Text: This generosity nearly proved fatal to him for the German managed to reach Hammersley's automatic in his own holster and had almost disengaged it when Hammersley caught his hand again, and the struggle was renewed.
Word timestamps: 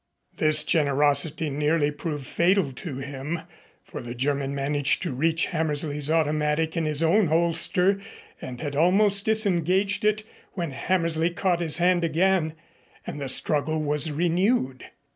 This 0.35 0.63
generosity 0.63 1.51
nearly 1.51 1.91
proved 1.91 2.25
fatal 2.25 2.73
to 2.73 2.97
him 2.97 3.41
for 3.83 4.01
the 4.01 4.15
German 4.15 4.55
managed 4.55 5.03
to 5.03 5.11
reach 5.13 5.45
Hammersley's 5.45 6.09
automatic 6.09 6.75
in 6.75 6.85
his 6.85 7.03
own 7.03 7.27
holster 7.27 7.99
and 8.41 8.59
had 8.61 8.75
almost 8.75 9.25
disengaged 9.25 10.03
it 10.03 10.23
when 10.53 10.71
Hammersley 10.71 11.29
caught 11.29 11.59
his 11.61 11.77
hand 11.77 12.03
again, 12.03 12.53
and 13.05 13.21
the 13.21 13.29
struggle 13.29 13.79
was 13.79 14.11
renewed. 14.11 14.85